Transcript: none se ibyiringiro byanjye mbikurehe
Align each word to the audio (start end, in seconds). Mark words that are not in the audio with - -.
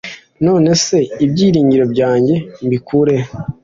none 0.45 0.69
se 0.85 0.97
ibyiringiro 1.25 1.85
byanjye 1.93 2.35
mbikurehe 2.65 3.27